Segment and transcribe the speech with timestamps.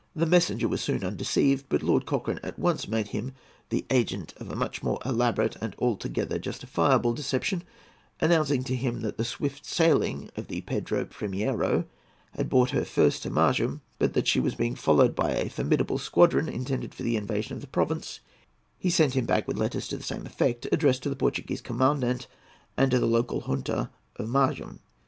[0.15, 3.33] The messenger was soon undeceived, but Lord Cochrane at once made him
[3.69, 7.63] the agent of a much more elaborate and altogether justifiable deception
[8.19, 11.85] Announcing to him that the swift sailing of the Pedro Primiero
[12.31, 15.99] had brought her first to Maranham, but that she was being followed by a formidable
[15.99, 18.21] squadron, intended for the invasion of the province,
[18.79, 22.25] he sent him back with letters to the same effect, addressed to the Portuguese commandant
[22.75, 24.79] and to the local Junta of Maranham.